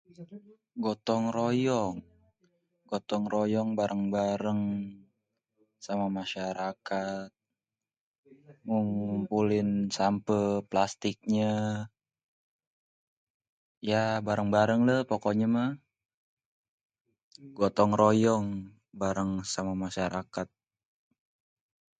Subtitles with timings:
[0.83, 1.95] Gotong royong.
[2.89, 4.63] Gotong royong, bareng-bareng
[5.83, 7.29] sama masyarakat.
[8.67, 11.51] Ngumpulin sampeh plastiknye
[13.89, 15.51] ya bareng-barengleh pokoknya.
[17.57, 18.45] Gotong royong
[19.01, 20.47] bareng sama masyarakat.